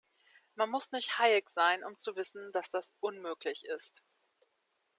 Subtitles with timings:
[0.55, 4.01] Man muss nicht Hayek sein, um zu wissen, dass das unmöglich ist.